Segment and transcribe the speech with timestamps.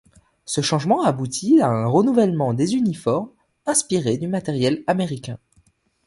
[0.45, 3.29] Ce changement aboutit à un renouvellement des uniformes,
[3.67, 5.37] inspiré du matériel américain.